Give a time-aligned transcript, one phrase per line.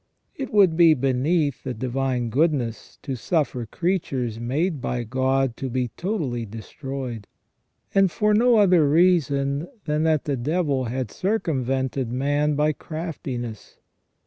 [0.35, 5.89] It would be beneath the Divine Goodness to suffer creatures made by God to be
[5.89, 7.27] totally destroyed,
[7.93, 13.77] and for no other reason than that the devil had circumvented man by craftiness.